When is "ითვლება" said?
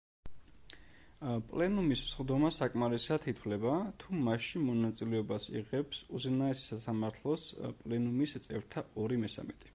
3.33-3.75